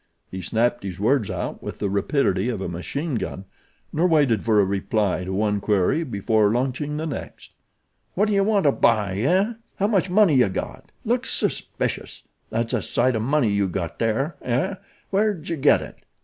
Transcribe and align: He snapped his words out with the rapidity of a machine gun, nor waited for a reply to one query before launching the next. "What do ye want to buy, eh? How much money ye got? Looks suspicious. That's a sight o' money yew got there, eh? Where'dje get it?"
He 0.31 0.41
snapped 0.41 0.81
his 0.81 0.99
words 0.99 1.29
out 1.29 1.61
with 1.61 1.77
the 1.77 1.87
rapidity 1.87 2.49
of 2.49 2.59
a 2.59 2.67
machine 2.67 3.13
gun, 3.17 3.45
nor 3.93 4.07
waited 4.07 4.43
for 4.43 4.59
a 4.59 4.65
reply 4.65 5.23
to 5.25 5.31
one 5.31 5.61
query 5.61 6.03
before 6.03 6.51
launching 6.51 6.97
the 6.97 7.05
next. 7.05 7.51
"What 8.15 8.25
do 8.25 8.33
ye 8.33 8.39
want 8.39 8.63
to 8.63 8.71
buy, 8.71 9.17
eh? 9.19 9.53
How 9.75 9.85
much 9.85 10.09
money 10.09 10.33
ye 10.33 10.49
got? 10.49 10.91
Looks 11.05 11.29
suspicious. 11.29 12.23
That's 12.49 12.73
a 12.73 12.81
sight 12.81 13.15
o' 13.15 13.19
money 13.19 13.49
yew 13.51 13.67
got 13.67 13.99
there, 13.99 14.37
eh? 14.41 14.73
Where'dje 15.11 15.61
get 15.61 15.83
it?" 15.83 16.03